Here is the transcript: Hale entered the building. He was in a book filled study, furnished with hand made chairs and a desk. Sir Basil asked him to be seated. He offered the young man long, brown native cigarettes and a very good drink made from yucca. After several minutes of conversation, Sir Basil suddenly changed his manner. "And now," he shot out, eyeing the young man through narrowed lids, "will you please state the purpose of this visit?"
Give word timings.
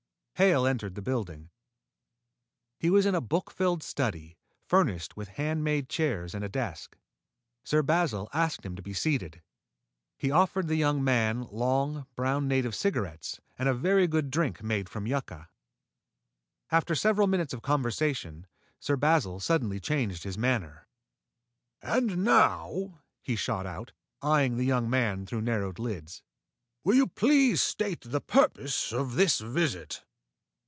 Hale 0.35 0.65
entered 0.65 0.95
the 0.95 1.03
building. 1.03 1.51
He 2.79 2.89
was 2.89 3.05
in 3.05 3.13
a 3.13 3.21
book 3.21 3.51
filled 3.51 3.83
study, 3.83 4.39
furnished 4.65 5.15
with 5.15 5.27
hand 5.27 5.63
made 5.63 5.87
chairs 5.87 6.33
and 6.33 6.43
a 6.43 6.49
desk. 6.49 6.97
Sir 7.63 7.83
Basil 7.83 8.27
asked 8.33 8.65
him 8.65 8.75
to 8.75 8.81
be 8.81 8.91
seated. 8.95 9.43
He 10.17 10.31
offered 10.31 10.67
the 10.67 10.77
young 10.77 11.03
man 11.03 11.43
long, 11.51 12.07
brown 12.15 12.47
native 12.47 12.73
cigarettes 12.73 13.39
and 13.59 13.69
a 13.69 13.73
very 13.75 14.07
good 14.07 14.31
drink 14.31 14.63
made 14.63 14.89
from 14.89 15.05
yucca. 15.05 15.47
After 16.71 16.95
several 16.95 17.27
minutes 17.27 17.53
of 17.53 17.61
conversation, 17.61 18.47
Sir 18.79 18.95
Basil 18.95 19.39
suddenly 19.39 19.79
changed 19.79 20.23
his 20.23 20.39
manner. 20.39 20.87
"And 21.83 22.23
now," 22.25 23.03
he 23.21 23.35
shot 23.35 23.67
out, 23.67 23.91
eyeing 24.23 24.57
the 24.57 24.65
young 24.65 24.89
man 24.89 25.27
through 25.27 25.41
narrowed 25.43 25.77
lids, 25.77 26.23
"will 26.83 26.95
you 26.95 27.05
please 27.05 27.61
state 27.61 28.01
the 28.01 28.21
purpose 28.21 28.91
of 28.91 29.13
this 29.13 29.37
visit?" 29.39 30.03